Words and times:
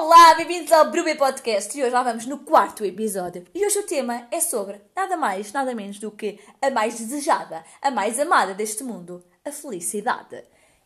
Olá, 0.00 0.32
bem-vindos 0.34 0.70
ao 0.70 0.92
Brube 0.92 1.16
Podcast 1.16 1.76
e 1.76 1.82
hoje 1.82 1.90
já 1.90 2.04
vamos 2.04 2.24
no 2.24 2.38
quarto 2.38 2.84
episódio. 2.84 3.44
E 3.52 3.66
hoje 3.66 3.80
o 3.80 3.82
tema 3.82 4.28
é 4.30 4.38
sobre 4.38 4.80
nada 4.94 5.16
mais, 5.16 5.52
nada 5.52 5.74
menos 5.74 5.98
do 5.98 6.12
que 6.12 6.38
a 6.62 6.70
mais 6.70 6.96
desejada, 6.96 7.64
a 7.82 7.90
mais 7.90 8.20
amada 8.20 8.54
deste 8.54 8.84
mundo, 8.84 9.24
a 9.44 9.50
felicidade. 9.50 10.44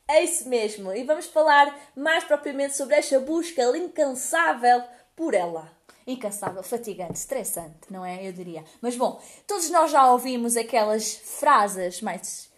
É 0.09 0.25
isso 0.25 0.49
mesmo, 0.49 0.91
e 0.95 1.05
vamos 1.05 1.27
falar 1.27 1.79
mais 1.95 2.25
propriamente 2.25 2.75
sobre 2.75 2.97
esta 2.97 3.21
busca 3.21 3.63
incansável 3.77 4.83
por 5.15 5.35
ela. 5.35 5.71
Incansável, 6.07 6.63
fatigante, 6.63 7.19
estressante, 7.19 7.81
não 7.91 8.03
é? 8.03 8.27
Eu 8.27 8.33
diria. 8.33 8.65
Mas 8.81 8.97
bom, 8.97 9.21
todos 9.47 9.69
nós 9.69 9.91
já 9.91 10.11
ouvimos 10.11 10.57
aquelas 10.57 11.17
frases 11.17 12.01
mais. 12.01 12.51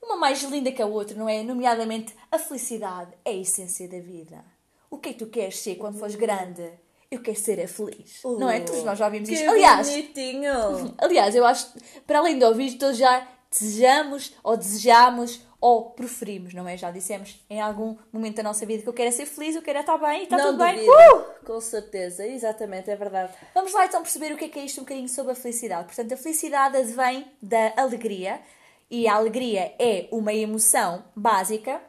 Uma 0.00 0.16
mais 0.16 0.40
linda 0.44 0.70
que 0.70 0.80
a 0.80 0.86
outra, 0.86 1.16
não 1.18 1.28
é? 1.28 1.42
Nomeadamente, 1.42 2.14
a 2.30 2.38
felicidade 2.38 3.10
é 3.24 3.30
a 3.30 3.34
essência 3.34 3.88
da 3.88 3.98
vida. 3.98 4.57
O 4.90 4.98
que 4.98 5.10
é 5.10 5.12
que 5.12 5.18
tu 5.18 5.26
queres 5.26 5.58
ser 5.58 5.76
quando 5.76 5.98
fores 5.98 6.14
grande? 6.14 6.70
Eu 7.10 7.20
quero 7.22 7.38
ser 7.38 7.60
a 7.60 7.68
feliz. 7.68 8.20
não 8.22 8.50
é? 8.50 8.60
Todos 8.60 8.84
nós 8.84 8.98
já 8.98 9.06
ouvimos 9.06 9.28
Que 9.28 9.34
isto. 9.34 9.48
Aliás, 9.48 9.88
bonitinho! 9.88 10.94
aliás, 10.98 11.34
eu 11.34 11.44
acho 11.44 11.72
que, 11.72 12.00
para 12.00 12.18
além 12.18 12.38
de 12.38 12.44
ouvir, 12.44 12.76
todos 12.76 12.98
já 12.98 13.26
desejamos 13.50 14.34
ou 14.42 14.56
desejamos 14.56 15.40
ou 15.60 15.90
preferimos, 15.90 16.54
não 16.54 16.68
é? 16.68 16.76
Já 16.76 16.90
dissemos 16.90 17.42
em 17.50 17.60
algum 17.60 17.96
momento 18.12 18.36
da 18.36 18.42
nossa 18.44 18.64
vida 18.64 18.82
que 18.82 18.88
eu 18.88 18.92
quero 18.92 19.08
é 19.08 19.12
ser 19.12 19.26
feliz, 19.26 19.56
eu 19.56 19.62
quero 19.62 19.78
é 19.78 19.80
estar 19.80 19.98
bem 19.98 20.20
e 20.20 20.22
está 20.24 20.36
Não 20.36 20.46
tudo 20.52 20.58
bem. 20.58 20.74
duvido. 20.74 20.92
Uh! 20.92 21.46
Com 21.46 21.60
certeza, 21.60 22.26
exatamente, 22.26 22.90
é 22.90 22.94
verdade. 22.96 23.32
Vamos 23.54 23.72
lá 23.72 23.86
então 23.86 24.02
perceber 24.02 24.32
o 24.32 24.36
que 24.36 24.44
é 24.44 24.48
que 24.48 24.58
é 24.58 24.64
isto 24.64 24.80
um 24.80 24.84
bocadinho 24.84 25.08
sobre 25.08 25.32
a 25.32 25.34
felicidade. 25.34 25.86
Portanto, 25.86 26.12
a 26.12 26.16
felicidade 26.16 26.76
advém 26.76 27.26
da 27.42 27.72
alegria 27.76 28.40
e 28.90 29.08
a 29.08 29.14
alegria 29.14 29.74
é 29.78 30.08
uma 30.12 30.32
emoção 30.32 31.04
básica, 31.16 31.80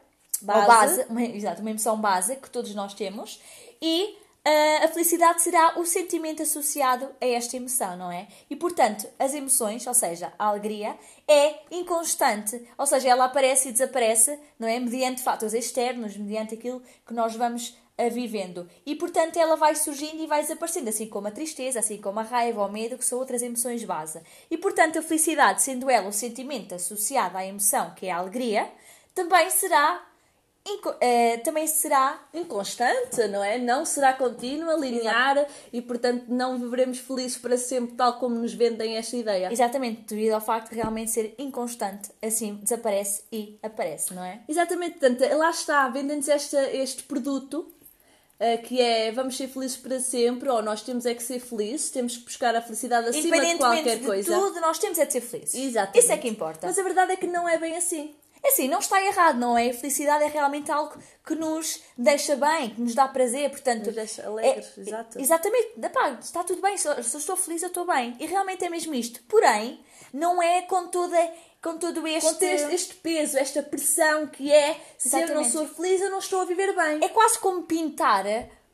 Base. 0.42 0.66
base, 0.66 1.06
uma, 1.08 1.22
exato, 1.22 1.60
uma 1.60 1.70
emoção 1.70 2.00
base 2.00 2.36
que 2.36 2.50
todos 2.50 2.74
nós 2.74 2.94
temos 2.94 3.40
e 3.80 4.16
ah, 4.44 4.84
a 4.84 4.88
felicidade 4.88 5.42
será 5.42 5.78
o 5.78 5.84
sentimento 5.84 6.42
associado 6.42 7.08
a 7.20 7.26
esta 7.26 7.56
emoção, 7.56 7.96
não 7.96 8.10
é? 8.10 8.26
E 8.48 8.56
portanto, 8.56 9.06
as 9.18 9.34
emoções, 9.34 9.86
ou 9.86 9.94
seja, 9.94 10.32
a 10.38 10.46
alegria, 10.46 10.96
é 11.28 11.60
inconstante, 11.70 12.66
ou 12.78 12.86
seja, 12.86 13.10
ela 13.10 13.26
aparece 13.26 13.68
e 13.68 13.72
desaparece, 13.72 14.38
não 14.58 14.66
é? 14.66 14.80
Mediante 14.80 15.22
fatores 15.22 15.52
externos, 15.52 16.16
mediante 16.16 16.54
aquilo 16.54 16.82
que 17.06 17.12
nós 17.12 17.36
vamos 17.36 17.76
a 17.98 18.08
vivendo. 18.08 18.66
E, 18.86 18.94
portanto, 18.94 19.36
ela 19.36 19.56
vai 19.56 19.74
surgindo 19.74 20.22
e 20.22 20.26
vai 20.26 20.40
desaparecendo, 20.40 20.88
assim 20.88 21.06
como 21.06 21.28
a 21.28 21.30
tristeza, 21.30 21.80
assim 21.80 22.00
como 22.00 22.18
a 22.18 22.22
raiva 22.22 22.62
ou 22.62 22.66
o 22.66 22.72
medo, 22.72 22.96
que 22.96 23.04
são 23.04 23.18
outras 23.18 23.42
emoções 23.42 23.84
base. 23.84 24.22
E, 24.50 24.56
portanto, 24.56 24.98
a 24.98 25.02
felicidade, 25.02 25.60
sendo 25.60 25.90
ela 25.90 26.08
o 26.08 26.12
sentimento 26.12 26.74
associado 26.74 27.36
à 27.36 27.44
emoção, 27.44 27.92
que 27.94 28.06
é 28.06 28.10
a 28.10 28.16
alegria, 28.16 28.72
também 29.14 29.50
será, 29.50 30.02
eh, 31.00 31.38
também 31.38 31.66
será 31.66 32.20
Inconstante, 32.34 33.26
não 33.28 33.42
é? 33.42 33.58
Não 33.58 33.84
será 33.84 34.12
contínua, 34.12 34.74
linear 34.74 35.46
e, 35.72 35.80
portanto, 35.80 36.26
não 36.28 36.58
viveremos 36.58 36.98
felizes 36.98 37.38
para 37.38 37.56
sempre, 37.56 37.96
tal 37.96 38.18
como 38.18 38.34
nos 38.36 38.52
vendem 38.52 38.96
esta 38.96 39.16
ideia. 39.16 39.50
exatamente 39.52 40.02
devido 40.14 40.32
ao 40.34 40.40
facto 40.40 40.70
de 40.70 40.76
realmente 40.76 41.10
ser 41.10 41.34
inconstante, 41.38 42.10
assim 42.22 42.56
desaparece 42.56 43.22
e 43.32 43.58
aparece, 43.62 44.12
não 44.14 44.22
é? 44.24 44.40
Exatamente, 44.48 44.98
portanto, 44.98 45.20
lá 45.36 45.50
está, 45.50 45.88
vendendo-nos 45.88 46.28
esta- 46.28 46.70
este 46.72 47.02
produto 47.04 47.72
eh, 48.38 48.56
que 48.58 48.80
é 48.80 49.12
vamos 49.12 49.36
ser 49.36 49.48
felizes 49.48 49.76
para 49.76 49.98
sempre, 50.00 50.48
ou 50.48 50.62
nós 50.62 50.82
temos 50.82 51.04
é 51.04 51.14
que 51.14 51.22
ser 51.22 51.40
felizes, 51.40 51.90
temos 51.90 52.16
que 52.16 52.24
buscar 52.24 52.54
a 52.56 52.62
felicidade 52.62 53.08
acima 53.08 53.22
de 53.22 53.28
Independentemente 53.28 53.58
qualquer 53.82 53.98
de 53.98 54.06
coisa. 54.06 54.32
tudo, 54.32 54.60
nós 54.60 54.78
temos 54.78 54.98
é 54.98 55.04
de 55.04 55.12
ser 55.12 55.20
felizes. 55.20 55.54
Exatamente. 55.54 55.98
Isso 55.98 56.12
é 56.12 56.16
que 56.16 56.28
importa. 56.28 56.66
Mas 56.66 56.78
a 56.78 56.82
verdade 56.82 57.12
é 57.12 57.16
que 57.16 57.26
não 57.26 57.46
é 57.48 57.58
bem 57.58 57.76
assim. 57.76 58.14
É 58.42 58.48
assim, 58.48 58.68
não 58.68 58.78
está 58.78 59.02
errado, 59.04 59.38
não 59.38 59.56
é? 59.56 59.70
A 59.70 59.74
felicidade 59.74 60.24
é 60.24 60.28
realmente 60.28 60.70
algo 60.72 60.94
que 61.26 61.34
nos 61.34 61.80
deixa 61.96 62.36
bem, 62.36 62.70
que 62.70 62.80
nos 62.80 62.94
dá 62.94 63.06
prazer, 63.06 63.50
portanto... 63.50 63.86
Nos 63.86 63.94
deixa 63.94 64.26
alegres, 64.26 64.78
é- 64.78 64.80
exato. 64.80 65.20
Exatamente, 65.20 65.72
Epá, 65.82 66.18
está 66.20 66.42
tudo 66.42 66.62
bem, 66.62 66.76
se 66.76 66.88
eu 66.88 66.98
estou 66.98 67.36
feliz 67.36 67.62
eu 67.62 67.68
estou 67.68 67.86
bem. 67.86 68.16
E 68.18 68.26
realmente 68.26 68.64
é 68.64 68.70
mesmo 68.70 68.94
isto. 68.94 69.22
Porém, 69.24 69.84
não 70.12 70.42
é 70.42 70.62
com, 70.62 70.88
toda, 70.88 71.16
com 71.62 71.76
todo 71.76 72.06
este... 72.06 72.34
Com 72.34 72.44
este, 72.44 72.74
este 72.74 72.94
peso, 72.94 73.36
esta 73.38 73.62
pressão 73.62 74.26
que 74.26 74.50
é 74.50 74.80
se 74.96 75.20
eu 75.20 75.34
não 75.34 75.44
sou 75.44 75.68
feliz, 75.68 76.00
eu 76.00 76.10
não 76.10 76.18
estou 76.18 76.40
a 76.40 76.44
viver 76.46 76.74
bem. 76.74 77.04
É 77.04 77.08
quase 77.08 77.38
como 77.38 77.64
pintar 77.64 78.24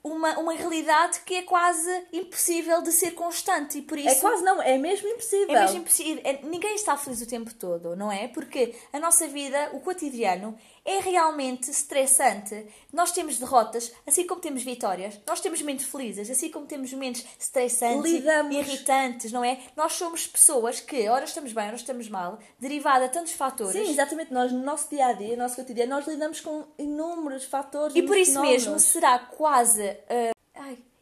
uma, 0.07 0.39
uma 0.39 0.53
realidade 0.53 1.21
que 1.25 1.35
é 1.35 1.43
quase 1.43 1.91
impossível 2.13 2.83
de 2.83 2.93
ser 2.93 3.13
constante 3.13 3.79
e 3.79 3.83
por 3.83 3.99
isso... 3.99 4.09
É 4.09 4.15
quase 4.17 4.43
não, 4.45 4.63
é 4.63 4.79
mesmo 4.79 5.09
impossível. 5.09 5.57
É 5.57 5.61
mesmo 5.61 5.79
impossível. 5.79 6.23
É- 6.25 6.41
Ninguém 6.43 6.75
está 6.75 6.97
feliz 6.97 7.21
o 7.21 7.27
tempo 7.27 7.53
todo, 7.55 7.97
não 7.97 8.11
é? 8.11 8.29
Porque 8.29 8.75
a 8.93 8.99
nossa 8.99 9.27
vida, 9.27 9.71
o 9.73 9.81
cotidiano, 9.81 10.57
é 10.87 11.01
realmente 11.01 11.71
estressante. 11.71 12.67
Nós 12.93 13.11
temos 13.13 13.39
derrotas, 13.39 13.93
assim 14.07 14.27
como 14.27 14.41
temos 14.41 14.63
vitórias. 14.63 15.21
Nós 15.27 15.41
temos 15.41 15.61
momentos 15.61 15.85
felizes, 15.87 16.31
assim 16.31 16.51
como 16.51 16.65
temos 16.65 16.93
momentos 16.93 17.25
estressantes 17.39 18.11
Lidamos. 18.13 18.55
e 18.55 18.59
irritantes, 18.59 19.33
não 19.33 19.45
é? 19.45 19.59
Nós 19.77 19.95
somos 19.95 20.27
pessoas 20.27 20.81
que, 20.81 21.09
ora 21.09 21.25
estamos 21.25 21.53
bem, 21.53 21.67
ora 21.67 21.77
estamos 21.77 22.09
mal, 22.09 22.39
derivada 22.59 23.07
a 23.07 23.09
tantos 23.09 23.33
fatores. 23.33 23.73
Sim, 23.73 23.91
exatamente. 23.91 24.33
Nós, 24.33 24.53
no 24.53 24.63
nosso 24.63 24.89
dia 24.89 25.07
a 25.07 25.13
dia, 25.13 25.37
no 25.37 25.43
nosso 25.43 25.57
cotidiano, 25.57 25.91
nós 25.97 26.07
lidamos 26.07 26.41
com 26.41 26.65
inúmeros 26.79 27.45
fatores 27.45 27.97
E 27.97 28.03
por 28.03 28.17
isso 28.17 28.33
fenómenos. 28.33 28.65
mesmo 28.67 28.79
será 28.79 29.19
quase. 29.19 29.83
ai, 30.09 30.36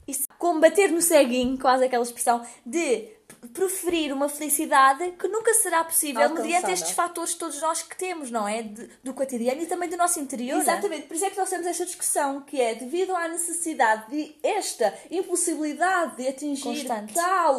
isso, 0.06 0.28
como 0.38 0.60
bater 0.60 0.91
no 0.91 1.00
ceguinho, 1.03 1.59
quase 1.59 1.84
aquela 1.84 2.03
expressão, 2.04 2.44
de 2.65 3.09
preferir 3.53 4.12
uma 4.12 4.28
felicidade 4.28 5.12
que 5.12 5.28
nunca 5.28 5.53
será 5.54 5.82
possível 5.84 6.22
Alcançável. 6.22 6.44
mediante 6.50 6.72
estes 6.72 6.91
fatores 6.92 7.34
todos 7.34 7.60
nós 7.60 7.82
que 7.82 7.97
temos, 7.97 8.31
não 8.31 8.47
é? 8.48 8.62
De- 8.62 8.88
do 9.03 9.12
cotidiano 9.14 9.62
e 9.62 9.66
também 9.66 9.88
do 9.88 9.97
nosso 9.97 10.19
interior. 10.20 10.59
Exatamente, 10.60 11.06
por 11.06 11.14
isso 11.14 11.25
é 11.25 11.31
que 11.31 11.37
nós 11.38 11.48
temos 11.50 11.66
esta 11.66 11.84
discussão, 11.84 12.41
que 12.43 12.60
é 12.60 12.75
devido 12.75 13.14
à 13.14 13.28
necessidade 13.28 14.10
de 14.10 14.34
esta 14.43 14.94
impossibilidade 15.10 16.16
de 16.16 16.28
atingir 16.28 16.62
Constante. 16.62 17.14
tal, 17.14 17.59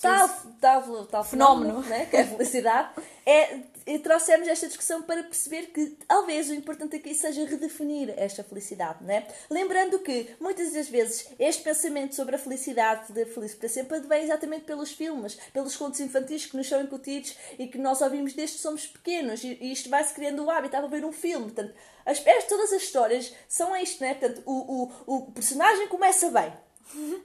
tal, 0.00 0.28
tal, 0.60 1.06
tal 1.06 1.24
Fenómeno. 1.24 1.82
fenómeno, 1.82 1.88
né, 1.88 2.06
que 2.06 2.16
é 2.16 2.22
a 2.22 2.26
felicidade, 2.26 2.88
é, 3.24 3.58
e 3.86 3.98
trouxemos 3.98 4.46
esta 4.48 4.66
discussão 4.66 5.02
para 5.02 5.22
perceber 5.22 5.66
que 5.66 5.96
talvez 6.06 6.48
o 6.50 6.54
importante 6.54 6.96
aqui 6.96 7.14
seja 7.14 7.44
redefinir 7.44 8.12
esta 8.16 8.44
felicidade, 8.44 9.02
né? 9.04 9.26
Lembrando 9.50 9.98
que 9.98 10.34
muitas 10.40 10.72
das 10.72 10.88
vezes 10.88 11.28
este 11.38 11.62
pensamento 11.62 12.14
sobre 12.14 12.36
a 12.36 12.38
felicidade 12.38 13.12
de 13.12 13.24
feliz 13.26 13.54
para 13.54 13.68
sempre 13.68 14.00
vem 14.00 14.24
exatamente 14.24 14.64
pelos 14.64 14.92
filmes, 14.92 15.36
pelos 15.52 15.76
contos 15.76 16.00
infantis 16.00 16.46
que 16.46 16.56
nos 16.56 16.68
são 16.68 16.82
incutidos 16.82 17.36
e 17.58 17.66
que 17.66 17.78
nós 17.78 18.00
ouvimos 18.00 18.32
desde 18.32 18.56
que 18.56 18.62
somos 18.62 18.86
pequenos 18.86 19.42
e, 19.44 19.58
e 19.60 19.72
isto 19.72 19.88
vai-se 19.88 20.14
criando 20.14 20.44
o 20.44 20.50
hábito 20.50 20.76
a 20.76 20.86
ver 20.86 21.04
um 21.04 21.12
filme. 21.12 21.46
Portanto, 21.46 21.74
as, 22.04 22.20
todas 22.48 22.72
as 22.72 22.82
histórias 22.82 23.34
são 23.48 23.76
isto, 23.76 24.02
né? 24.02 24.14
Portanto, 24.14 24.42
o, 24.46 24.90
o, 25.06 25.16
o 25.16 25.32
personagem 25.32 25.88
começa 25.88 26.30
bem. 26.30 26.52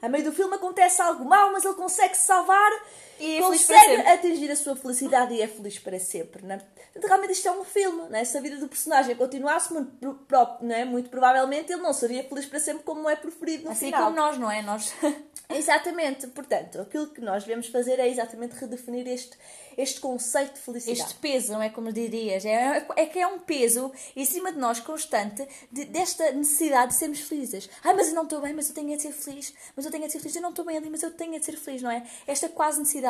A 0.02 0.08
meio 0.08 0.24
do 0.24 0.32
filme 0.32 0.56
acontece 0.56 1.02
algo 1.02 1.26
mau, 1.26 1.52
mas 1.52 1.66
ele 1.66 1.74
consegue 1.74 2.16
se 2.16 2.26
salvar 2.26 2.72
E 3.20 3.38
é 3.38 3.42
consegue 3.42 3.96
atingir 4.08 4.52
a 4.52 4.56
sua 4.56 4.76
felicidade 4.76 5.34
e 5.34 5.42
é 5.42 5.48
feliz 5.48 5.80
para 5.80 6.00
sempre. 6.00 6.46
Né? 6.46 6.62
Portanto, 6.94 7.08
realmente 7.10 7.32
isto 7.34 7.48
é 7.48 7.52
um 7.52 7.64
filme. 7.64 8.10
Né? 8.10 8.24
Se 8.26 8.38
a 8.38 8.42
vida 8.42 8.58
do 8.58 8.68
personagem 8.68 9.16
continuasse, 9.16 9.74
muito, 9.74 9.92
pro- 9.98 10.16
pro- 10.16 10.58
né? 10.62 10.86
muito 10.86 11.10
provavelmente 11.10 11.72
ele 11.74 11.82
não 11.82 11.94
seria 11.94 12.24
feliz 12.24 12.46
para 12.46 12.60
sempre 12.60 12.84
como 12.84 13.10
é 13.10 13.16
preferido 13.16 13.66
no 13.66 13.72
Assim 13.72 13.88
final. 13.88 14.04
como 14.06 14.16
nós, 14.16 14.38
não 14.38 14.52
é? 14.52 14.62
Nós. 14.62 14.94
Exatamente. 15.50 16.28
Portanto, 16.28 16.82
aquilo 16.82 17.08
que 17.08 17.22
nós 17.22 17.44
devemos 17.44 17.68
fazer 17.68 18.00
é 18.00 18.08
exatamente 18.10 18.54
redefinir 18.54 19.08
este, 19.08 19.38
este 19.78 20.00
conceito 20.02 20.56
de 20.56 20.60
felicidade. 20.60 21.00
Este 21.00 21.16
peso, 21.16 21.54
não 21.54 21.62
é 21.62 21.70
como 21.70 21.92
dirias? 21.94 22.44
É, 22.46 22.86
é 22.98 23.06
que 23.06 23.18
é 23.20 23.26
um 23.26 23.40
peso 23.40 23.92
em 24.16 24.26
cima 24.26 24.52
de 24.52 24.60
nós 24.60 24.80
constante 24.82 25.48
de- 25.72 25.86
desta 25.86 26.32
necessidade 26.34 26.92
de 26.92 26.98
sermos 27.00 27.22
felizes. 27.22 27.70
Ai, 27.84 27.94
mas 27.94 28.10
eu 28.10 28.14
não 28.16 28.24
estou 28.24 28.42
bem, 28.42 28.54
mas 28.54 28.68
eu 28.68 28.76
tenho 28.76 28.92
é 28.94 28.98
de 28.98 29.04
ser 29.04 29.14
feliz. 29.14 29.54
Mas 29.76 29.86
eu 29.86 29.92
tenho 29.92 30.04
é 30.04 30.08
de 30.08 30.14
ser 30.14 30.20
feliz. 30.20 30.36
Eu 30.36 30.42
não 30.42 30.50
estou 30.50 30.66
bem 30.66 30.78
ali, 30.78 30.90
mas 30.90 31.02
eu 31.02 31.12
tenho 31.12 31.34
é 31.36 31.40
de 31.40 31.46
ser 31.46 31.56
feliz, 31.58 31.82
não 31.82 31.92
é? 31.92 32.04
Esta 32.28 32.50
quase 32.50 32.80
necessidade. 32.80 33.07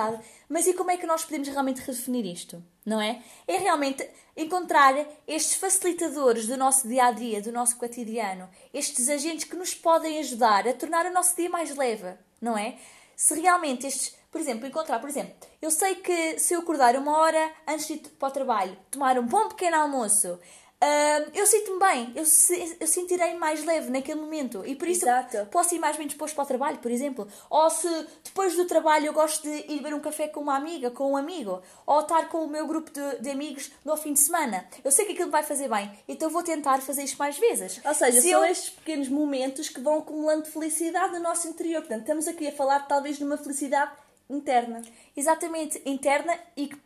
Mas 0.47 0.67
e 0.67 0.73
como 0.73 0.91
é 0.91 0.97
que 0.97 1.05
nós 1.05 1.23
podemos 1.23 1.47
realmente 1.47 1.81
redefinir 1.81 2.25
isto? 2.25 2.63
Não 2.85 3.01
é? 3.01 3.21
É 3.47 3.57
realmente 3.57 4.07
encontrar 4.35 4.93
estes 5.27 5.55
facilitadores 5.55 6.47
do 6.47 6.55
nosso 6.55 6.87
dia 6.87 7.05
a 7.05 7.11
dia, 7.11 7.41
do 7.41 7.51
nosso 7.51 7.77
cotidiano, 7.77 8.49
estes 8.73 9.09
agentes 9.09 9.45
que 9.45 9.55
nos 9.55 9.73
podem 9.73 10.19
ajudar 10.19 10.67
a 10.67 10.73
tornar 10.73 11.05
o 11.05 11.13
nosso 11.13 11.35
dia 11.35 11.49
mais 11.49 11.75
leve, 11.75 12.13
não 12.41 12.57
é? 12.57 12.77
Se 13.15 13.39
realmente 13.39 13.87
estes, 13.87 14.15
por 14.31 14.39
exemplo, 14.39 14.67
encontrar, 14.67 14.99
por 14.99 15.09
exemplo, 15.09 15.33
eu 15.61 15.71
sei 15.71 15.95
que 15.95 16.39
se 16.39 16.53
eu 16.53 16.59
acordar 16.59 16.95
uma 16.95 17.17
hora 17.17 17.51
antes 17.67 17.87
de 17.87 17.93
ir 17.93 17.99
para 18.19 18.29
o 18.29 18.31
trabalho, 18.31 18.77
tomar 18.91 19.17
um 19.17 19.25
bom 19.25 19.49
pequeno 19.49 19.77
almoço, 19.77 20.39
hum, 20.81 21.31
eu 21.33 21.45
sinto-me 21.47 21.79
bem, 21.79 22.13
eu, 22.15 22.25
se- 22.25 22.77
eu 22.79 22.87
sentirei 22.87 23.33
mais 23.35 23.63
leve 23.65 23.89
naquele 23.89 24.19
momento 24.21 24.63
e 24.65 24.75
por 24.75 24.87
isso 24.87 25.05
posso 25.51 25.73
ir 25.75 25.79
mais 25.79 25.97
bem 25.97 26.05
disposto 26.07 26.35
para 26.35 26.43
o 26.43 26.47
trabalho, 26.47 26.77
por 26.79 26.91
exemplo. 26.91 27.27
Ou 27.49 27.69
se 27.69 27.87
depois 28.23 28.55
do 28.55 28.65
trabalho 28.65 29.07
eu 29.07 29.13
gosto 29.13 29.41
de 29.43 29.49
ir 29.71 29.77
beber 29.77 29.93
um 29.93 29.99
café 29.99 30.27
com 30.27 30.41
uma 30.41 30.55
amiga, 30.55 30.91
com 30.91 31.11
um 31.11 31.17
amigo, 31.17 31.61
ou 31.85 31.99
estar 32.01 32.29
com 32.29 32.43
o 32.45 32.47
meu 32.47 32.67
grupo 32.67 32.91
de, 32.91 33.19
de 33.21 33.29
amigos 33.29 33.71
no 33.83 33.97
fim 33.97 34.13
de 34.13 34.19
semana. 34.19 34.65
Eu 34.83 34.91
sei 34.91 35.05
que 35.05 35.13
aquilo 35.13 35.31
vai 35.31 35.43
fazer 35.43 35.67
bem, 35.69 35.91
então 36.07 36.29
vou 36.29 36.43
tentar 36.43 36.81
fazer 36.81 37.03
isto 37.03 37.17
mais 37.17 37.37
vezes. 37.37 37.81
Ou 37.83 37.93
seja, 37.93 38.21
Se 38.21 38.29
são 38.29 38.43
eu- 38.45 38.51
estes 38.51 38.69
pequenos 38.69 39.09
momentos 39.09 39.69
que 39.69 39.79
vão 39.81 39.99
acumulando 39.99 40.45
felicidade 40.45 41.13
no 41.13 41.19
nosso 41.21 41.47
interior. 41.47 41.81
Portanto, 41.81 42.01
estamos 42.01 42.27
aqui 42.27 42.47
a 42.47 42.51
falar 42.51 42.81
talvez 42.87 43.17
de 43.17 43.23
uma 43.23 43.37
felicidade 43.37 43.91
interna. 44.29 44.81
exatamente 45.15 45.81
interna 45.85 46.37
e 46.55 46.67
que 46.67 46.77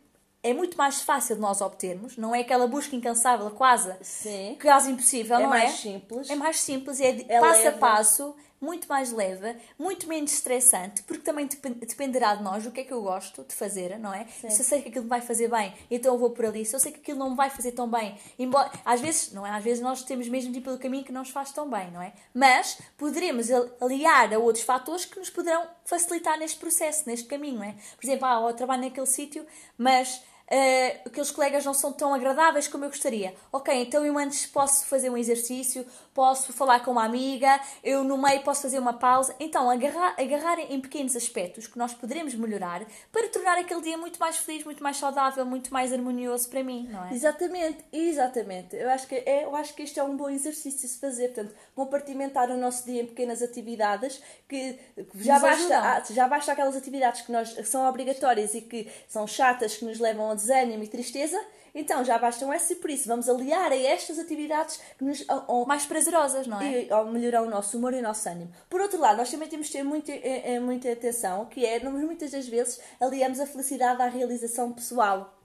é 0.42 0.52
muito 0.52 0.76
mais 0.76 1.00
fácil 1.02 1.36
de 1.36 1.40
nós 1.40 1.60
obtermos, 1.60 2.16
não 2.16 2.34
é 2.34 2.40
aquela 2.40 2.66
busca 2.66 2.96
incansável, 2.96 3.50
quase, 3.52 3.94
Sim. 4.02 4.58
quase 4.60 4.90
impossível, 4.90 5.36
É 5.38 5.42
não 5.42 5.48
mais 5.50 5.70
é? 5.70 5.76
simples. 5.76 6.30
É 6.30 6.34
mais 6.34 6.60
simples, 6.60 7.00
é, 7.00 7.24
É 7.28 7.40
passo 7.40 7.62
leve. 7.64 7.68
a 7.68 7.72
passo, 7.78 8.34
muito 8.60 8.88
mais 8.88 9.10
leve, 9.12 9.56
muito 9.78 10.08
menos 10.08 10.32
estressante, 10.32 11.02
porque 11.02 11.22
também 11.22 11.48
dependerá 11.84 12.36
de 12.36 12.44
nós 12.44 12.64
o 12.64 12.70
que 12.70 12.80
é 12.80 12.84
que 12.84 12.92
eu 12.92 13.02
gosto 13.02 13.42
de 13.44 13.52
fazer, 13.54 13.98
não 13.98 14.14
é? 14.14 14.24
Sim. 14.40 14.50
Se 14.50 14.60
eu 14.60 14.64
sei 14.64 14.82
que 14.82 14.88
aquilo 14.88 15.02
me 15.04 15.10
vai 15.10 15.20
fazer 15.20 15.48
bem, 15.48 15.74
então 15.90 16.14
eu 16.14 16.18
vou 16.18 16.30
por 16.30 16.44
ali. 16.44 16.64
Se 16.64 16.74
eu 16.74 16.78
sei 16.78 16.92
que 16.92 17.00
aquilo 17.00 17.18
não 17.18 17.30
me 17.30 17.36
vai 17.36 17.50
fazer 17.50 17.72
tão 17.72 17.88
bem, 17.90 18.16
embora 18.38 18.70
às 18.84 19.00
vezes, 19.00 19.32
não 19.32 19.44
é? 19.44 19.50
Às 19.50 19.64
vezes 19.64 19.82
nós 19.82 20.04
temos 20.04 20.28
mesmo 20.28 20.52
de 20.52 20.58
ir 20.58 20.62
pelo 20.62 20.78
caminho 20.78 21.02
que 21.04 21.10
não 21.12 21.22
nos 21.22 21.30
faz 21.30 21.50
tão 21.50 21.68
bem, 21.68 21.90
não 21.90 22.00
é? 22.00 22.12
Mas 22.32 22.78
poderemos 22.96 23.48
aliar 23.80 24.32
a 24.32 24.38
outros 24.38 24.64
fatores 24.64 25.04
que 25.06 25.18
nos 25.18 25.28
poderão 25.30 25.66
facilitar 25.84 26.38
neste 26.38 26.58
processo, 26.60 27.02
neste 27.06 27.26
caminho, 27.26 27.56
não 27.58 27.64
é? 27.64 27.74
Por 27.96 28.06
exemplo, 28.06 28.26
ah, 28.26 28.44
eu 28.48 28.54
trabalho 28.54 28.82
naquele 28.82 29.06
sítio, 29.06 29.44
mas 29.76 30.22
uh, 30.52 31.00
aqueles 31.06 31.30
colegas 31.30 31.64
não 31.64 31.72
são 31.72 31.92
tão 31.92 32.12
agradáveis 32.12 32.68
como 32.68 32.84
eu 32.84 32.90
gostaria. 32.90 33.34
Ok, 33.50 33.74
então 33.74 34.04
eu 34.04 34.18
antes 34.18 34.46
posso 34.46 34.86
fazer 34.86 35.08
um 35.08 35.16
exercício, 35.16 35.86
posso 36.14 36.52
falar 36.52 36.80
com 36.80 36.92
uma 36.92 37.04
amiga, 37.04 37.60
eu 37.82 38.04
no 38.04 38.18
meio 38.18 38.42
posso 38.42 38.62
fazer 38.62 38.78
uma 38.78 38.92
pausa. 38.92 39.34
Então, 39.40 39.70
agarrar, 39.70 40.14
agarrar 40.18 40.58
em 40.60 40.80
pequenos 40.80 41.16
aspectos 41.16 41.66
que 41.66 41.78
nós 41.78 41.94
poderemos 41.94 42.34
melhorar 42.34 42.84
para 43.10 43.28
tornar 43.28 43.58
aquele 43.58 43.80
dia 43.80 43.96
muito 43.96 44.18
mais 44.18 44.36
feliz, 44.36 44.64
muito 44.64 44.82
mais 44.82 44.96
saudável, 44.96 45.44
muito 45.46 45.72
mais 45.72 45.92
harmonioso 45.92 46.48
para 46.48 46.62
mim, 46.62 46.88
não 46.90 47.04
é? 47.06 47.14
Exatamente, 47.14 47.84
exatamente. 47.92 48.76
Eu 48.76 48.90
acho 48.90 49.06
que, 49.06 49.14
é, 49.14 49.44
eu 49.44 49.56
acho 49.56 49.74
que 49.74 49.82
este 49.82 49.98
é 49.98 50.04
um 50.04 50.16
bom 50.16 50.28
exercício 50.28 50.80
de 50.80 50.88
se 50.88 50.98
fazer. 50.98 51.28
Portanto, 51.28 51.54
compartimentar 51.74 52.50
o 52.50 52.56
nosso 52.56 52.84
dia 52.84 53.02
em 53.02 53.06
pequenas 53.06 53.42
atividades 53.42 54.22
que 54.48 54.78
já 55.16 55.38
basta, 55.38 56.12
já 56.12 56.28
basta 56.28 56.52
aquelas 56.52 56.76
atividades 56.76 57.22
que, 57.22 57.32
nós, 57.32 57.52
que 57.52 57.64
são 57.64 57.88
obrigatórias 57.88 58.54
e 58.54 58.60
que 58.60 58.90
são 59.08 59.26
chatas, 59.26 59.76
que 59.76 59.84
nos 59.84 59.98
levam 59.98 60.30
a 60.30 60.34
desânimo 60.34 60.82
e 60.82 60.88
tristeza 60.88 61.38
então 61.74 62.04
já 62.04 62.18
bastam 62.18 62.52
essa 62.52 62.72
e 62.72 62.76
por 62.76 62.90
isso 62.90 63.08
vamos 63.08 63.28
aliar 63.28 63.72
a 63.72 63.76
estas 63.76 64.18
atividades 64.18 64.78
que 64.98 65.04
nos 65.04 65.24
ou, 65.48 65.66
mais 65.66 65.86
prazerosas, 66.04 66.46
não 66.46 66.60
é? 66.60 66.82
E, 66.84 67.04
melhorar 67.10 67.42
o 67.42 67.50
nosso 67.50 67.76
humor 67.76 67.94
e 67.94 67.98
o 67.98 68.02
nosso 68.02 68.28
ânimo. 68.28 68.52
Por 68.68 68.80
outro 68.80 68.98
lado, 68.98 69.16
nós 69.18 69.30
também 69.30 69.48
temos 69.48 69.66
de 69.66 69.72
ter 69.72 69.82
muita, 69.82 70.12
é, 70.12 70.54
é, 70.54 70.60
muita 70.60 70.90
atenção, 70.90 71.46
que 71.46 71.64
é, 71.64 71.78
muitas 71.80 72.30
das 72.30 72.46
vezes, 72.48 72.80
aliamos 73.00 73.40
a 73.40 73.46
felicidade 73.46 74.02
à 74.02 74.08
realização 74.08 74.72
pessoal. 74.72 75.38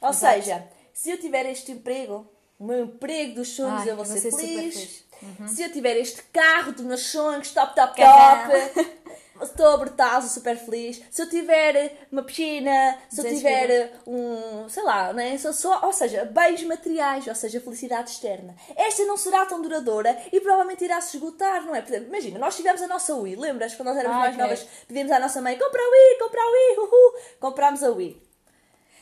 Ou 0.00 0.10
Exato. 0.10 0.34
seja, 0.34 0.68
se 0.92 1.10
eu 1.10 1.18
tiver 1.18 1.46
este 1.46 1.72
emprego, 1.72 2.26
o 2.58 2.64
meu 2.64 2.84
emprego 2.84 3.36
dos 3.36 3.48
sonhos, 3.48 3.82
Ai, 3.82 3.90
eu 3.90 3.96
vou 3.96 4.04
ser, 4.04 4.18
ser 4.20 4.30
feliz. 4.30 4.74
feliz. 4.74 5.04
Uhum. 5.22 5.48
Se 5.48 5.62
eu 5.62 5.70
tiver 5.70 5.96
este 5.96 6.22
carro 6.32 6.72
dos 6.72 6.84
meus 6.84 7.06
sonhos, 7.06 7.52
top, 7.52 7.74
top, 7.74 7.94
top. 7.94 8.99
Estou 9.42 9.78
brutal, 9.78 10.22
super 10.22 10.56
feliz. 10.56 11.02
Se 11.10 11.22
eu 11.22 11.28
tiver 11.28 12.06
uma 12.10 12.22
piscina, 12.22 12.98
se 13.08 13.20
eu 13.20 13.34
tiver 13.34 13.92
um, 14.06 14.68
sei 14.68 14.82
lá, 14.82 15.12
né? 15.12 15.36
Só, 15.38 15.52
só, 15.52 15.80
ou 15.84 15.92
seja, 15.92 16.24
bens 16.24 16.62
materiais, 16.64 17.26
ou 17.26 17.34
seja, 17.34 17.60
felicidade 17.60 18.10
externa. 18.10 18.54
Esta 18.76 19.04
não 19.04 19.16
será 19.16 19.46
tão 19.46 19.60
duradoura 19.60 20.16
e 20.32 20.40
provavelmente 20.40 20.84
irá 20.84 21.00
se 21.00 21.16
esgotar, 21.16 21.64
não 21.64 21.74
é? 21.74 21.82
Portanto, 21.82 22.06
imagina, 22.06 22.38
nós 22.38 22.56
tivemos 22.56 22.82
a 22.82 22.86
nossa 22.86 23.14
Wii, 23.14 23.36
lembras? 23.36 23.74
Quando 23.74 23.88
nós 23.88 23.98
éramos 23.98 24.16
ah, 24.16 24.20
mais 24.20 24.34
okay. 24.34 24.44
novas, 24.44 24.66
pedimos 24.86 25.12
à 25.12 25.18
nossa 25.18 25.40
mãe, 25.40 25.58
compra 25.58 25.80
a 25.80 25.90
Wii, 25.90 26.18
compra 26.18 26.40
a 26.40 26.50
Wii, 26.50 26.78
uhu. 26.78 27.14
Comprámos 27.40 27.82
a 27.82 27.90
Wii. 27.90 28.29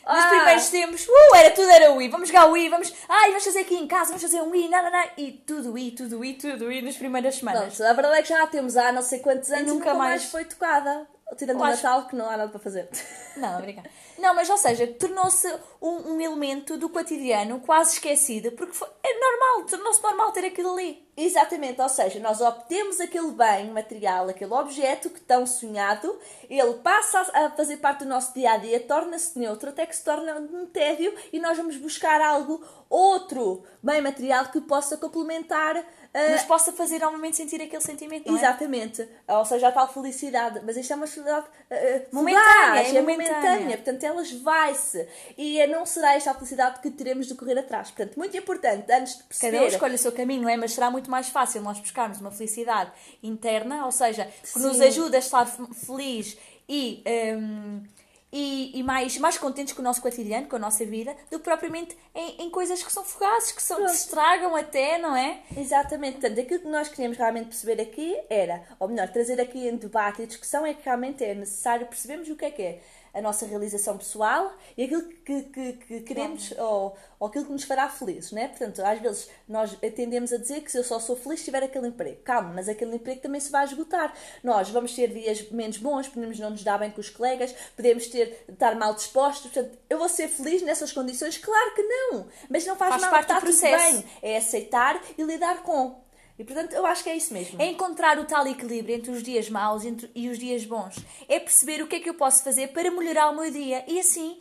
Nos 0.09 0.25
ah. 0.25 0.29
primeiros 0.31 0.69
tempos, 0.71 1.07
uh, 1.07 1.37
era 1.37 1.51
tudo 1.51 1.69
era 1.71 1.93
Wii, 1.93 2.09
vamos 2.09 2.29
jogar 2.29 2.47
Wii, 2.47 2.71
vamos, 2.71 2.95
ai, 3.07 3.29
vamos 3.29 3.45
fazer 3.45 3.61
aqui 3.61 3.75
em 3.75 3.87
casa, 3.87 4.07
vamos 4.07 4.23
fazer 4.23 4.41
um 4.41 4.51
Wii, 4.51 4.69
não, 4.71 4.91
não, 4.91 5.05
e 5.19 5.33
tudo 5.33 5.73
Wii, 5.73 5.91
tudo 5.91 6.19
Wii, 6.21 6.35
tudo 6.35 6.65
Wii 6.65 6.81
nas 6.81 6.97
primeiras 6.97 7.35
semanas. 7.35 7.79
A 7.79 7.93
verdade 7.93 8.19
é 8.19 8.23
que 8.23 8.29
já 8.31 8.43
a 8.43 8.47
temos 8.47 8.79
há 8.79 8.91
não 8.91 9.03
sei 9.03 9.19
quantos 9.19 9.51
anos 9.51 9.65
e 9.65 9.67
nunca, 9.67 9.91
nunca 9.91 9.95
mais... 9.95 10.23
mais 10.23 10.31
foi 10.31 10.47
tocada. 10.47 11.07
Tirando 11.37 11.61
o 11.61 11.65
Natal, 11.65 12.07
que 12.07 12.17
não 12.17 12.29
há 12.29 12.37
nada 12.37 12.51
para 12.51 12.59
fazer. 12.59 12.89
Não, 13.37 13.59
obrigada. 13.59 13.89
Não, 14.19 14.35
mas 14.35 14.51
ou 14.51 14.57
seja, 14.57 14.87
tornou-se 14.87 15.47
um, 15.81 16.15
um, 16.15 16.21
elemento 16.21 16.77
do 16.77 16.89
cotidiano 16.89 17.61
quase 17.61 17.93
esquecido, 17.93 18.51
porque 18.53 18.73
foi, 18.73 18.89
é 19.05 19.21
normal, 19.21 19.67
tornou-se 19.69 20.03
normal 20.03 20.33
ter 20.33 20.47
aquilo 20.47 20.73
ali. 20.73 21.07
Exatamente, 21.17 21.81
ou 21.81 21.89
seja, 21.89 22.19
nós 22.19 22.41
obtemos 22.41 23.01
aquele 23.01 23.31
bem 23.33 23.71
material, 23.71 24.29
aquele 24.29 24.53
objeto 24.53 25.11
que 25.11 25.21
tão 25.21 25.47
sonhado, 25.47 26.19
ele 26.49 26.75
passa 26.75 27.21
a 27.21 27.51
fazer 27.51 27.77
parte 27.77 28.01
do 28.01 28.09
nosso 28.09 28.35
dia 28.35 28.53
a 28.53 28.57
dia, 28.57 28.81
torna-se 28.81 29.39
neutro, 29.39 29.69
até 29.69 29.87
que 29.87 29.95
se 29.95 30.05
torna 30.05 30.35
um 30.37 30.67
tédio 30.67 31.15
e 31.33 31.39
nós 31.39 31.57
vamos 31.57 31.77
buscar 31.77 32.21
algo, 32.21 32.65
outro 32.89 33.63
bem 33.83 34.01
material 34.01 34.47
que 34.47 34.61
possa 34.61 34.97
complementar 34.97 35.85
nos 36.33 36.43
possa 36.43 36.73
fazer 36.73 37.03
ao 37.03 37.13
momento 37.13 37.37
sentir 37.37 37.61
aquele 37.61 37.83
sentimento. 37.83 38.29
É? 38.29 38.33
exatamente. 38.33 39.09
É? 39.27 39.37
Ou 39.37 39.45
seja, 39.45 39.69
a 39.69 39.73
tal 39.73 39.93
felicidade. 39.93 40.61
Mas 40.65 40.77
isto 40.77 40.93
é 40.93 40.97
uma 40.97 41.07
felicidade 41.07 41.47
uh, 41.47 42.15
momentânea, 42.15 42.81
é, 42.81 42.97
é 42.97 43.01
momentânea. 43.01 43.77
Portanto, 43.77 44.05
elas 44.05 44.33
vai-se. 44.33 45.07
E 45.37 45.67
não 45.67 45.85
será 45.87 46.15
esta 46.15 46.31
a 46.31 46.35
felicidade 46.35 46.81
que 46.81 46.91
teremos 46.91 47.27
de 47.27 47.35
correr 47.35 47.59
atrás. 47.59 47.91
Portanto, 47.91 48.17
muito 48.17 48.37
importante, 48.37 48.91
antes 48.93 49.19
de 49.19 49.25
perceber. 49.25 49.57
Cada 49.57 49.65
um 49.65 49.69
escolhe 49.69 49.95
o 49.95 49.99
seu 49.99 50.13
caminho, 50.13 50.43
não 50.43 50.49
é? 50.49 50.57
Mas 50.57 50.73
será 50.73 50.91
muito 50.91 51.11
mais 51.11 51.29
fácil 51.29 51.63
nós 51.63 51.79
buscarmos 51.79 52.21
uma 52.21 52.31
felicidade 52.31 52.91
interna, 53.23 53.85
ou 53.85 53.93
seja, 53.93 54.25
que 54.43 54.49
Sim. 54.49 54.61
nos 54.61 54.81
ajuda 54.81 55.17
a 55.17 55.21
estar 55.21 55.47
feliz 55.47 56.37
e. 56.69 57.03
Um, 57.37 57.98
e, 58.33 58.79
e, 58.79 58.83
mais, 58.83 59.17
mais 59.19 59.39
contentes 59.39 59.73
com 59.73 59.81
o 59.81 59.85
nosso 59.85 60.03
cotidiano, 60.03 60.47
com 60.47 60.57
a 60.57 60.59
nossa 60.59 60.85
vida, 60.85 61.15
do 61.31 61.39
que 61.39 61.45
propriamente 61.45 61.97
em, 62.15 62.43
em 62.43 62.51
coisas 62.51 62.83
que 62.83 62.93
são 62.93 63.05
fugazes, 63.05 63.53
que, 63.53 63.63
são, 63.63 63.83
que 63.83 63.89
se 63.91 64.07
estragam 64.07 64.55
até, 64.55 64.99
não 64.99 65.17
é? 65.17 65.41
Exatamente. 65.57 66.19
Portanto, 66.19 66.41
aquilo 66.41 66.61
que 66.61 66.69
nós 66.69 66.89
queríamos 66.89 67.17
realmente 67.17 67.47
perceber 67.47 67.81
aqui 67.81 68.17
era, 68.29 68.63
ou 68.79 68.89
melhor, 68.89 69.09
trazer 69.09 69.41
aqui 69.41 69.67
em 69.67 69.77
debate 69.77 70.23
e 70.23 70.27
discussão 70.27 70.67
é 70.67 70.75
que 70.75 70.85
realmente 70.85 71.25
é 71.25 71.35
necessário 71.35 71.87
percebermos 71.87 72.29
o 72.29 72.37
que 72.37 72.45
é 72.45 72.51
que 72.51 72.63
é 72.63 72.81
a 73.13 73.21
nossa 73.21 73.47
realização 73.47 73.97
pessoal 73.97 74.53
e 74.77 74.85
aquilo 74.85 75.03
que, 75.03 75.43
que, 75.43 75.73
que 75.73 76.01
queremos 76.01 76.53
ou, 76.59 76.97
ou 77.19 77.29
aquilo 77.29 77.47
que 77.47 77.53
nos 77.53 77.65
fará 77.65 77.89
felizes, 77.89 78.33
né? 78.33 78.49
Portanto, 78.49 78.81
às 78.81 79.01
vezes 79.01 79.31
nós 79.49 79.77
tendemos 79.95 80.33
a 80.33 80.37
dizer 80.37 80.61
que 80.63 80.71
se 80.71 80.79
eu 80.79 80.85
só 80.85 80.99
sou 80.99 81.17
feliz 81.17 81.41
se 81.41 81.47
tiver 81.47 81.63
aquele 81.63 81.89
emprego. 81.89 82.21
Calma, 82.23 82.53
mas 82.55 82.69
aquele 82.69 82.97
emprego 82.97 83.21
também 83.21 83.41
se 83.41 83.51
vai 83.51 83.65
esgotar. 83.65 84.15
Nós 84.43 84.69
vamos 84.71 84.95
ter 84.95 85.09
dias 85.09 85.51
menos 85.51 85.79
bons, 85.79 86.09
podemos 86.09 86.39
não 86.39 86.51
nos 86.51 86.63
dar 86.63 86.79
bem 86.79 86.91
com 86.91 87.01
os 87.01 87.11
colegas, 87.11 87.55
podemos 87.77 88.07
ter, 88.07 88.45
estar 88.49 88.75
mal 88.77 88.95
dispostos. 88.95 89.51
Portanto, 89.51 89.79
eu 89.89 89.99
vou 89.99 90.09
ser 90.09 90.29
feliz 90.29 90.63
nessas 90.63 90.93
condições? 90.93 91.39
Claro 91.39 91.75
que 91.75 91.83
não! 91.83 92.27
Mas 92.49 92.65
não 92.67 92.77
faz, 92.77 92.91
faz 92.91 93.03
mal, 93.03 93.11
parte 93.11 93.25
está 93.25 93.35
do 93.41 93.47
processo. 93.47 93.93
bem. 93.93 94.05
É 94.23 94.37
aceitar 94.37 95.01
e 95.17 95.23
lidar 95.23 95.63
com. 95.63 96.08
E 96.39 96.45
portanto, 96.45 96.73
eu 96.73 96.87
acho 96.87 97.03
que 97.03 97.11
é 97.11 97.17
isso 97.17 97.35
mesmo. 97.35 97.61
É 97.61 97.67
encontrar 97.67 98.19
o 98.19 98.25
tal 98.25 98.47
equilíbrio 98.47 98.95
entre 98.95 99.11
os 99.11 99.23
dias 99.23 99.51
maus 99.51 99.83
e 100.15 100.29
os 100.29 100.39
dias 100.39 100.65
bons. 100.65 100.97
É 101.29 101.41
perceber 101.41 101.83
o 101.83 101.87
que 101.87 101.97
é 101.97 102.01
que 102.01 102.09
eu 102.09 102.15
posso 102.15 102.45
fazer 102.45 102.69
para 102.69 102.91
melhorar 102.91 103.31
o 103.31 103.35
meu 103.35 103.51
dia. 103.51 103.85
E 103.89 103.99
assim 103.99 104.39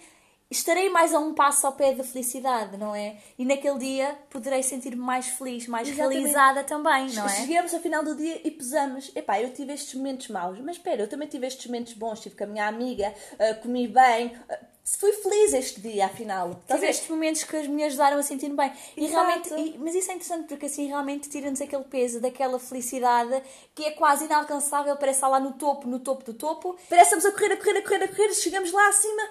estarei 0.50 0.90
mais 0.90 1.14
a 1.14 1.20
um 1.20 1.34
passo 1.34 1.68
ao 1.68 1.74
pé 1.74 1.94
da 1.94 2.04
felicidade, 2.04 2.78
não 2.78 2.96
é? 2.96 3.18
E 3.38 3.44
naquele 3.44 3.78
dia 3.80 4.18
poderei 4.30 4.64
sentir-me 4.64 5.02
mais 5.02 5.28
feliz, 5.28 5.68
mais 5.68 5.90
Exatamente. 5.90 6.20
realizada 6.20 6.64
também, 6.64 7.12
não 7.12 7.26
é? 7.26 7.30
Chegamos 7.30 7.74
ao 7.74 7.80
final 7.82 8.04
do 8.04 8.16
dia 8.16 8.42
e 8.44 8.52
pesamos. 8.52 9.12
Epá, 9.16 9.42
eu 9.42 9.52
tive 9.52 9.74
estes 9.74 9.94
momentos 9.96 10.30
maus, 10.30 10.60
mas 10.60 10.78
espera, 10.78 11.02
eu 11.02 11.08
também 11.08 11.28
tive 11.28 11.48
estes 11.48 11.66
momentos 11.66 11.94
bons. 11.94 12.20
Estive 12.20 12.36
com 12.36 12.44
a 12.46 12.48
minha 12.48 12.68
amiga, 12.68 13.14
uh, 13.34 13.62
comi 13.62 13.88
bem. 13.88 14.28
Uh, 14.28 14.77
fui 14.96 15.12
feliz 15.12 15.54
este 15.54 15.82
dia, 15.82 16.06
afinal. 16.06 16.62
Tive 16.66 16.88
estes 16.88 17.10
momentos 17.10 17.44
que 17.44 17.56
as 17.58 17.68
mulheres 17.68 17.94
ajudaram 17.94 18.18
a 18.18 18.24
sentir 18.24 18.50
bem. 18.50 18.72
E 18.96 19.06
realmente, 19.08 19.54
e, 19.54 19.78
mas 19.78 19.94
isso 19.94 20.10
é 20.12 20.16
interessante 20.16 20.48
porque 20.48 20.68
assim 20.68 20.88
realmente 20.88 21.28
tira-nos 21.30 21.60
aquele 21.60 21.84
peso, 21.84 22.22
daquela 22.22 22.58
felicidade 22.58 23.42
que 23.76 23.84
é 23.84 23.92
quase 23.92 24.26
inalcançável, 24.26 24.96
parece 24.96 25.18
estar 25.18 25.28
lá 25.28 25.40
no 25.40 25.54
topo, 25.54 25.88
no 25.88 26.00
topo 26.00 26.24
do 26.24 26.34
topo. 26.34 26.78
Parece 26.90 27.10
que 27.10 27.18
estamos 27.18 27.26
a 27.26 27.32
correr, 27.32 27.54
a 27.54 27.58
correr, 27.58 27.78
a 27.78 27.82
correr, 27.82 28.04
a 28.04 28.08
correr, 28.08 28.34
chegamos 28.34 28.72
lá 28.72 28.88
acima, 28.88 29.24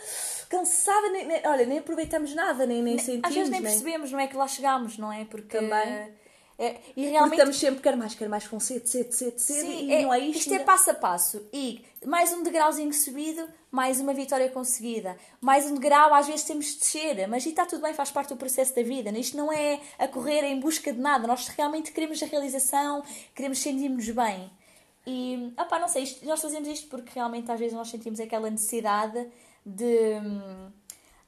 cansada, 0.48 1.08
nem, 1.08 1.26
nem, 1.26 1.46
olha, 1.46 1.64
nem 1.64 1.78
aproveitamos 1.78 2.34
nada, 2.34 2.66
nem, 2.66 2.82
nem 2.82 2.98
sentimos. 2.98 3.28
Às 3.28 3.34
vezes 3.34 3.50
nem, 3.50 3.60
nem 3.60 3.70
percebemos, 3.70 4.12
não 4.12 4.20
é 4.20 4.26
que 4.26 4.36
lá 4.36 4.46
chegamos, 4.46 4.98
não 4.98 5.12
é? 5.12 5.24
Porque. 5.24 5.56
Também 5.56 6.25
é, 6.58 6.76
e 6.96 7.02
realmente... 7.06 7.20
Porque 7.20 7.34
estamos 7.34 7.58
sempre, 7.58 7.82
quer 7.82 7.96
mais, 7.96 8.14
quer 8.14 8.28
mais, 8.28 8.48
com 8.48 8.58
sede, 8.58 8.88
sede, 8.88 9.14
sede, 9.14 9.40
sede, 9.40 9.60
Sim, 9.60 9.88
e 9.88 9.92
é, 9.92 10.02
não 10.02 10.12
é 10.12 10.20
isto. 10.20 10.40
Isto 10.40 10.54
é 10.54 10.58
passo 10.60 10.90
a 10.90 10.94
passo. 10.94 11.46
E 11.52 11.84
mais 12.04 12.32
um 12.32 12.42
degrauzinho 12.42 12.92
subido, 12.94 13.46
mais 13.70 14.00
uma 14.00 14.14
vitória 14.14 14.48
conseguida. 14.48 15.16
Mais 15.40 15.66
um 15.66 15.74
degrau, 15.74 16.14
às 16.14 16.26
vezes 16.26 16.44
temos 16.44 16.66
de 16.66 16.78
descer, 16.78 17.28
mas 17.28 17.44
está 17.44 17.66
tudo 17.66 17.82
bem, 17.82 17.92
faz 17.92 18.10
parte 18.10 18.30
do 18.30 18.36
processo 18.36 18.74
da 18.74 18.82
vida. 18.82 19.10
Isto 19.18 19.36
não 19.36 19.52
é 19.52 19.80
a 19.98 20.08
correr 20.08 20.44
em 20.44 20.58
busca 20.58 20.92
de 20.92 20.98
nada. 20.98 21.26
Nós 21.26 21.46
realmente 21.48 21.92
queremos 21.92 22.22
a 22.22 22.26
realização, 22.26 23.02
queremos 23.34 23.58
sentir-nos 23.58 24.08
bem. 24.08 24.50
E, 25.06 25.52
opá, 25.58 25.78
não 25.78 25.88
sei, 25.88 26.04
isto, 26.04 26.26
nós 26.26 26.40
fazemos 26.40 26.66
isto 26.68 26.88
porque 26.88 27.12
realmente 27.14 27.50
às 27.52 27.60
vezes 27.60 27.74
nós 27.74 27.88
sentimos 27.88 28.18
aquela 28.18 28.50
necessidade 28.50 29.28
de 29.64 30.20
hum, 30.24 30.72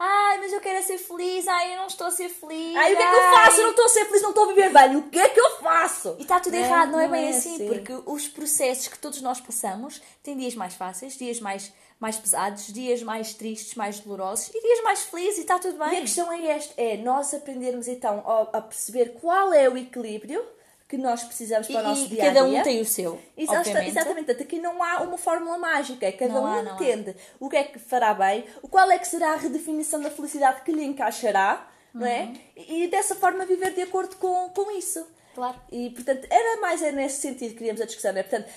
Ai, 0.01 0.39
mas 0.39 0.53
eu 0.53 0.61
quero 0.61 0.79
é 0.79 0.83
ser 0.83 0.97
feliz. 0.97 1.49
Ai, 1.49 1.75
eu 1.75 1.79
não 1.79 1.89
estou 1.89 2.07
a 2.07 2.11
ser 2.11 2.29
feliz. 2.29 2.77
Ai, 2.77 2.95
o 2.95 2.97
que 2.97 3.03
é 3.03 3.09
que 3.09 3.17
eu 3.17 3.31
faço? 3.33 3.57
Eu 3.59 3.63
não 3.65 3.71
estou 3.71 3.85
a 3.85 3.89
ser 3.89 4.05
feliz, 4.05 4.23
não 4.23 4.29
estou 4.31 4.45
a 4.45 4.49
viver 4.49 4.73
bem. 4.73 4.97
O 4.97 5.03
que 5.11 5.19
é 5.19 5.29
que 5.29 5.41
eu 5.41 5.51
faço? 5.59 6.15
E 6.19 6.23
está 6.23 6.39
tudo 6.39 6.55
é, 6.55 6.61
errado, 6.61 6.93
não, 6.93 7.01
é 7.01 7.09
bem 7.09 7.27
é 7.27 7.31
assim, 7.31 7.57
assim, 7.57 7.67
porque 7.67 7.93
os 8.07 8.29
processos 8.29 8.87
que 8.87 8.99
todos 8.99 9.21
nós 9.21 9.41
passamos 9.41 10.01
têm 10.23 10.37
dias 10.37 10.55
mais 10.55 10.75
fáceis, 10.75 11.17
dias 11.17 11.41
mais, 11.41 11.73
mais 11.99 12.17
pesados, 12.17 12.69
dias 12.69 13.03
mais 13.03 13.35
tristes, 13.35 13.75
mais 13.75 13.99
dolorosos 13.99 14.51
e 14.55 14.61
dias 14.61 14.83
mais 14.85 15.03
felizes 15.03 15.39
e 15.39 15.41
está 15.41 15.59
tudo 15.59 15.77
bem. 15.79 15.95
E 15.95 15.97
a 15.97 16.01
questão 16.03 16.31
é 16.31 16.47
esta: 16.47 16.75
é 16.81 16.97
nós 16.97 17.35
aprendermos 17.35 17.89
então 17.89 18.23
a, 18.25 18.59
a 18.59 18.63
perceber 18.63 19.15
qual 19.21 19.53
é 19.53 19.69
o 19.69 19.77
equilíbrio 19.77 20.47
que 20.89 20.97
nós 20.97 21.23
precisamos 21.23 21.67
para 21.67 21.77
e, 21.77 21.85
o 21.85 21.89
nosso 21.89 22.09
dia 22.09 22.31
a 22.31 22.33
dia. 22.33 22.43
Cada 22.43 22.45
um 22.47 22.63
tem 22.63 22.81
o 22.81 22.85
seu. 22.85 23.21
Exatamente. 23.37 23.89
Exatamente. 23.91 24.31
Aqui 24.31 24.59
não 24.59 24.83
há 24.83 25.03
uma 25.03 25.19
fórmula 25.19 25.59
mágica. 25.59 26.07
É 26.07 26.13
cada 26.13 26.33
não 26.33 26.45
um 26.45 26.47
há, 26.47 26.63
entende 26.63 27.11
há. 27.11 27.15
o 27.39 27.49
que 27.49 27.57
é 27.57 27.65
que 27.65 27.79
fará 27.79 28.15
bem, 28.15 28.45
qual 28.71 28.91
é 28.91 28.99
que 28.99 29.07
será 29.07 29.33
a 29.33 29.37
redefinição 29.37 30.01
da 30.01 30.11
felicidade 30.11 30.63
que 30.63 30.73
lhe 30.73 30.83
encaixará, 30.83 31.69
uhum. 31.95 32.01
não 32.01 32.07
é? 32.07 32.23
Uhum. 32.23 32.39
E 32.57 32.89
dessa 32.89 33.15
forma 33.15 33.45
viver 33.45 33.75
de 33.75 33.83
acordo 33.83 34.17
com, 34.17 34.49
com 34.49 34.71
isso. 34.71 35.07
Claro. 35.35 35.61
E, 35.71 35.91
portanto, 35.91 36.27
era 36.29 36.61
mais 36.61 36.83
é 36.83 36.91
nesse 36.91 37.21
sentido 37.21 37.51
que 37.51 37.59
queríamos 37.59 37.81
a 37.81 37.85
discussão, 37.85 38.11
é? 38.11 38.25
Portanto, 38.25 38.51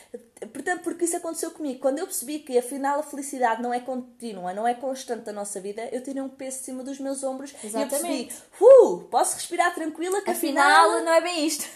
portanto, 0.51 0.81
porque 0.81 1.05
isso 1.05 1.15
aconteceu 1.15 1.51
comigo. 1.51 1.79
Quando 1.79 1.99
eu 1.99 2.07
percebi 2.07 2.39
que, 2.39 2.57
afinal, 2.57 3.01
a 3.01 3.03
felicidade 3.03 3.61
não 3.61 3.71
é 3.71 3.79
contínua, 3.79 4.51
não 4.51 4.67
é 4.67 4.73
constante 4.73 5.25
da 5.25 5.33
nossa 5.33 5.59
vida, 5.59 5.87
eu 5.91 6.01
tirei 6.01 6.23
um 6.23 6.29
peso 6.29 6.57
de 6.57 6.63
cima 6.63 6.83
dos 6.83 6.97
meus 6.99 7.23
ombros 7.23 7.53
Exatamente. 7.63 7.93
e 7.93 8.21
eu 8.21 8.25
percebi, 8.25 8.33
uh, 8.61 8.99
posso 9.11 9.35
respirar 9.35 9.75
tranquila, 9.75 10.21
que 10.21 10.31
Afinal, 10.31 10.89
afinal... 10.89 11.05
não 11.05 11.13
é 11.13 11.21
bem 11.21 11.45
isto. 11.45 11.69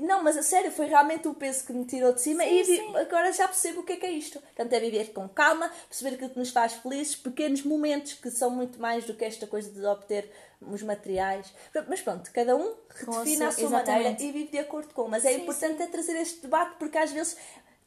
Não, 0.00 0.22
mas 0.22 0.36
a 0.36 0.42
sério, 0.42 0.70
foi 0.72 0.86
realmente 0.86 1.28
o 1.28 1.34
peso 1.34 1.64
que 1.66 1.72
me 1.72 1.84
tirou 1.84 2.12
de 2.12 2.20
cima 2.20 2.42
Sim, 2.44 2.60
e 2.60 2.64
sim. 2.64 2.96
agora 2.96 3.32
já 3.32 3.46
percebo 3.46 3.80
o 3.80 3.82
que 3.84 3.92
é 3.92 3.96
que 3.96 4.06
é 4.06 4.10
isto. 4.12 4.40
Portanto, 4.40 4.72
é 4.72 4.80
viver 4.80 5.12
com 5.12 5.28
calma, 5.28 5.70
perceber 5.88 6.14
aquilo 6.16 6.30
que 6.30 6.38
nos 6.38 6.50
faz 6.50 6.72
felizes, 6.74 7.16
pequenos 7.16 7.62
momentos 7.62 8.14
que 8.14 8.30
são 8.30 8.50
muito 8.50 8.80
mais 8.80 9.04
do 9.04 9.14
que 9.14 9.24
esta 9.24 9.46
coisa 9.46 9.70
de 9.70 9.84
obter 9.84 10.30
os 10.60 10.82
materiais. 10.82 11.52
Mas 11.88 12.00
pronto, 12.00 12.30
cada 12.32 12.54
um 12.56 12.74
Com 13.04 13.12
a 13.18 13.22
a 13.22 13.26
sua- 13.26 13.50
sua 13.52 13.70
maneira 13.70 14.10
e 14.20 14.32
vive 14.32 14.50
de 14.50 14.58
acordo 14.58 14.92
com. 14.92 15.08
Mas 15.08 15.24
é 15.24 15.34
Sim, 15.34 15.42
importante 15.42 15.82
é 15.82 15.86
trazer 15.86 16.16
este 16.20 16.40
debate 16.42 16.76
porque 16.78 16.98
às 16.98 17.10
vezes 17.12 17.36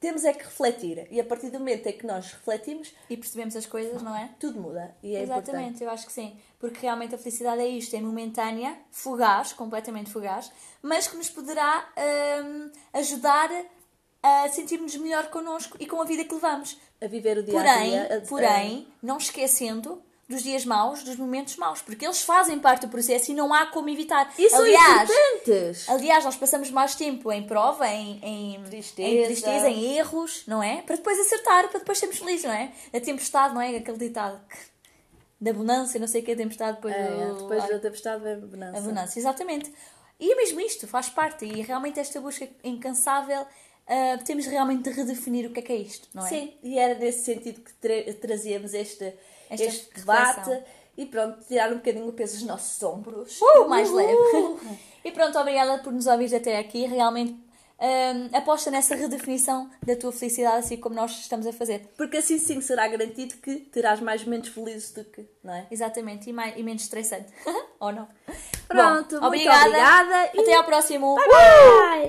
temos 0.04 0.26
é 0.26 0.34
que 0.34 0.44
refletir 0.44 1.08
e 1.10 1.18
a 1.22 1.24
partir 1.24 1.50
do 1.50 1.60
momento 1.60 1.88
em 1.88 1.94
que 1.94 2.06
nós 2.06 2.34
refletimos, 2.34 2.94
E 3.10 3.16
percebemos 3.16 3.56
as 3.56 3.66
coisas, 3.66 4.02
não 4.04 4.14
é? 4.14 4.30
tudo 4.38 4.60
muda 4.60 4.94
e 5.02 5.16
é 5.16 5.22
Exatamente, 5.22 5.52
importante. 5.52 5.84
eu 5.86 5.90
acho 5.90 6.06
que 6.06 6.12
sim. 6.12 6.36
Porque 6.60 6.82
realmente 6.82 7.16
a 7.16 7.18
felicidade 7.18 7.62
é 7.62 7.68
isto, 7.70 7.96
é 7.96 8.02
momentânea, 8.02 8.78
fugaz, 8.92 9.54
completamente 9.54 10.12
fugaz, 10.12 10.52
mas 10.82 11.08
que 11.08 11.16
nos 11.16 11.30
poderá 11.30 11.88
hum, 12.44 12.70
ajudar 12.92 13.50
a 14.22 14.50
sentirmos 14.50 14.94
melhor 14.98 15.30
connosco 15.30 15.78
e 15.80 15.88
com 15.88 16.02
a 16.02 16.06
vida 16.06 16.26
que 16.26 16.34
levamos. 16.34 16.78
A 17.02 17.08
viver 17.08 17.38
o 17.38 17.44
dia 17.44 17.54
a 17.62 17.78
dia. 17.84 18.24
porém, 18.28 18.88
não 19.02 19.18
esquecendo 19.18 20.02
dos 20.28 20.42
dias 20.42 20.64
maus, 20.66 21.04
dos 21.04 21.16
momentos 21.18 21.58
maus, 21.58 21.82
porque 21.82 22.06
eles 22.06 22.22
fazem 22.22 22.58
parte 22.58 22.82
do 22.86 22.88
processo 22.90 23.32
e 23.32 23.34
não 23.36 23.54
há 23.54 23.66
como 23.68 23.90
evitar. 23.90 24.34
E 24.38 24.50
são 24.50 24.62
aliás, 24.62 25.10
importantes. 25.10 25.90
aliás, 25.90 26.24
nós 26.26 26.36
passamos 26.36 26.72
mais 26.72 26.96
tempo 26.96 27.32
em 27.32 27.44
prova, 27.46 27.88
em, 27.90 28.20
em 28.24 28.64
Tristeza. 28.64 29.10
em, 29.10 29.26
tristeza, 29.26 29.70
em 29.70 29.98
erros, 29.98 30.44
não 30.48 30.64
é? 30.64 30.82
Para 30.82 30.96
depois 30.96 31.20
acertar, 31.20 31.68
para 31.70 31.80
depois 31.80 31.98
sermos 31.98 32.18
felizes, 32.18 32.46
não 32.46 32.54
é? 32.54 32.72
A 32.94 33.00
tempestade, 33.02 33.54
não 33.54 33.62
é? 33.62 33.76
Aquele 33.76 33.98
ditado 33.98 34.40
que- 34.48 34.58
da 35.42 35.52
bonança, 35.52 36.00
não 36.00 36.08
sei 36.08 36.22
o 36.22 36.24
que, 36.24 36.32
a 36.32 36.36
tempestade 36.38 36.78
depois 36.78 36.96
É, 36.96 37.28
do... 37.28 37.36
depois 37.42 37.68
da 37.68 37.80
tempestade 37.80 38.24
vem 38.24 38.34
a 38.34 38.38
bonança. 38.38 38.78
A 38.78 38.82
bonança, 38.82 39.20
exatamente. 39.20 39.74
E 40.20 40.32
é 40.32 40.36
mesmo 40.36 40.62
isto, 40.62 40.88
faz 40.88 41.10
parte. 41.10 41.44
E 41.44 41.62
realmente 41.64 42.00
esta 42.00 42.22
busca 42.22 42.48
incansável, 42.64 43.46
ah, 43.86 44.18
temos 44.24 44.46
realmente 44.46 44.84
de 44.84 44.92
redefinir 44.92 45.46
o 45.50 45.54
que 45.54 45.60
é 45.60 45.64
que 45.64 45.74
é 45.74 45.76
isto, 45.76 46.08
não 46.14 46.26
é? 46.26 46.30
Sim, 46.30 46.54
e 46.64 46.80
era 46.80 46.98
nesse 46.98 47.26
sentido 47.26 47.60
que 47.60 47.74
tra- 47.74 48.14
trazíamos 48.22 48.74
este, 48.74 49.14
Esta 49.54 49.66
este 49.66 49.94
debate 49.96 50.38
reflexão. 50.40 50.64
e 50.98 51.06
pronto, 51.06 51.38
tirar 51.48 51.72
um 51.72 51.76
bocadinho 51.76 52.08
o 52.08 52.14
peso 52.14 52.34
dos 52.38 52.44
nossos 52.46 52.82
ombros. 52.84 53.40
Uh, 53.42 53.68
mais 53.68 53.90
Uhul. 53.90 53.98
leve. 53.98 54.80
E 55.06 55.12
pronto, 55.12 55.38
obrigada 55.38 55.80
por 55.84 55.92
nos 55.92 56.08
ouvir 56.08 56.34
até 56.34 56.58
aqui. 56.58 56.86
Realmente 56.86 57.34
hum, 57.34 58.30
aposta 58.32 58.72
nessa 58.72 58.96
redefinição 58.96 59.70
da 59.86 59.98
tua 59.98 60.14
felicidade, 60.14 60.60
assim 60.60 60.78
como 60.78 60.96
nós 60.96 61.12
estamos 61.20 61.46
a 61.46 61.52
fazer. 61.52 61.92
Porque 61.98 62.16
assim 62.18 62.38
sim 62.38 62.62
será 62.62 62.88
garantido 62.88 63.36
que 63.36 63.56
terás 63.58 64.00
mais 64.00 64.24
momentos 64.24 64.52
felizes 64.52 64.92
do 64.94 65.04
que, 65.04 65.26
não 65.44 65.54
é? 65.54 65.68
Exatamente, 65.70 66.30
e, 66.30 66.34
mais, 66.34 66.54
e 66.58 66.64
menos 66.64 66.84
estressante. 66.84 67.26
Ou 67.82 67.92
não? 67.92 68.08
Pronto, 68.66 69.20
Bom, 69.20 69.28
muito 69.28 69.50
obrigada 69.50 70.32
e- 70.34 70.40
Até 70.40 70.56
ao 70.56 70.64
próximo. 70.64 71.16
Bye! 71.16 72.02